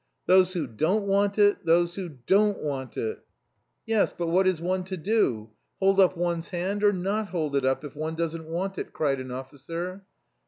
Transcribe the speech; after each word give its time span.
"Those 0.25 0.53
who 0.53 0.65
don't 0.65 1.05
want 1.05 1.37
it 1.37 1.63
those 1.63 1.93
who 1.93 2.09
don't 2.09 2.59
want 2.63 2.97
it." 2.97 3.19
"Yes, 3.85 4.11
but 4.11 4.29
what 4.29 4.47
is 4.47 4.59
one 4.59 4.83
to 4.85 4.97
do, 4.97 5.51
hold 5.79 5.99
up 5.99 6.17
one's 6.17 6.49
hand 6.49 6.83
or 6.83 6.91
not 6.91 7.27
hold 7.27 7.55
it 7.55 7.65
up 7.65 7.83
if 7.83 7.95
one 7.95 8.15
doesn't 8.15 8.47
want 8.49 8.79
it?" 8.79 8.93
cried 8.93 9.19
an 9.19 9.29
officer. 9.29 10.03